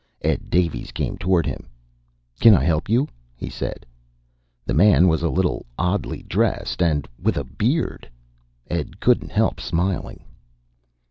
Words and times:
Ed 0.23 0.49
Davies 0.49 0.91
came 0.91 1.15
toward 1.15 1.45
him. 1.45 1.67
"Can 2.39 2.55
I 2.55 2.63
help 2.63 2.89
you?" 2.89 3.07
he 3.35 3.51
said. 3.51 3.85
The 4.65 4.73
man 4.73 5.07
was 5.07 5.21
a 5.21 5.29
little 5.29 5.63
oddly 5.77 6.23
dressed, 6.23 6.81
and 6.81 7.07
with 7.21 7.37
a 7.37 7.43
beard! 7.43 8.09
Ed 8.67 8.99
couldn't 8.99 9.29
help 9.31 9.59
smiling. 9.59 10.23